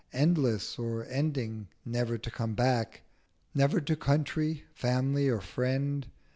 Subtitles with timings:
[0.13, 3.03] Endless—or, ending, never to come back!—
[3.53, 6.07] Never to Country, Family, or Friend!'